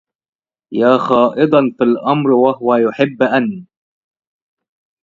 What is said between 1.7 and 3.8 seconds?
في الأمر وهو يحب أن